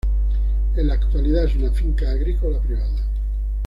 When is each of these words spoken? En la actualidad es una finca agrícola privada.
En 0.77 0.87
la 0.87 0.95
actualidad 0.95 1.43
es 1.45 1.55
una 1.57 1.69
finca 1.69 2.09
agrícola 2.09 2.59
privada. 2.59 3.03